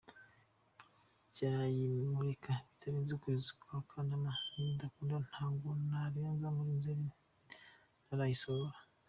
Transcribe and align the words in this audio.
Nzayimurika 1.27 2.51
bitarenze 2.67 3.11
ukwezi 3.13 3.49
kwa 3.61 3.79
Kanama, 3.89 4.31
nibidakunda 4.51 5.15
ntabwo 5.29 5.67
narenza 5.89 6.47
muri 6.55 6.71
Nzeri 6.79 7.05
ntarayisohora. 8.05 8.75